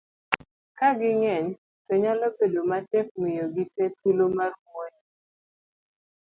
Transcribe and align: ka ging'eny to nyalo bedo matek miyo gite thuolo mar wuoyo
ka 0.77 0.89
ging'eny 0.99 1.47
to 1.85 1.93
nyalo 2.01 2.25
bedo 2.37 2.61
matek 2.71 3.07
miyo 3.21 3.45
gite 3.55 3.83
thuolo 3.97 4.25
mar 4.37 4.51
wuoyo 4.69 4.99